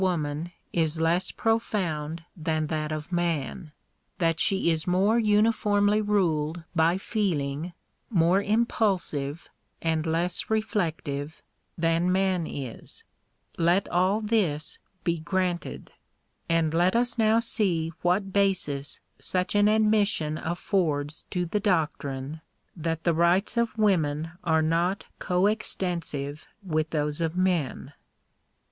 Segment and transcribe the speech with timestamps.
[0.01, 3.71] woman is less profound than that of man—
[4.17, 7.71] that she is more uniformly ruled by feeling,
[8.09, 9.47] more impulsive,
[9.79, 11.43] and less reflective,
[11.77, 13.03] than man is—
[13.69, 15.91] let all this be granted;
[16.49, 22.41] and let us now see what basis such an admission affords to the doctrine,
[22.75, 27.93] that the rights of women are not co extensive with those of men.